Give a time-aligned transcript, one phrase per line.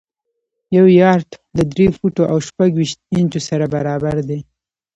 [0.77, 4.39] یو یارډ له درې فوټو او شپږ ویشت انچو سره برابر دی.